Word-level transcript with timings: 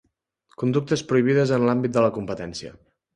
Conductes 0.61 1.03
prohibides 1.11 1.53
en 1.59 1.65
l'àmbit 1.67 1.93
de 1.99 2.03
la 2.07 2.09
competència. 2.17 2.73